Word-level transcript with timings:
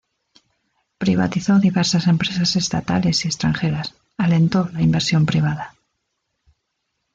Privatizó 0.97 1.59
diversas 1.59 2.07
empresas 2.07 2.55
estatales 2.55 3.23
y 3.23 3.27
extranjeras, 3.27 3.93
alentó 4.17 4.67
la 4.73 4.81
inversión 4.81 5.27
privada. 5.27 5.75